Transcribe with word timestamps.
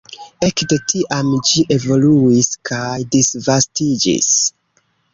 Ekde 0.45 0.79
tiam 0.93 1.29
ĝi 1.51 1.67
evoluis 1.77 2.51
kaj 2.73 2.99
disvastiĝis. 3.17 4.37